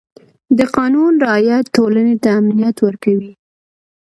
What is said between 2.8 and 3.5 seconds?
ورکوي.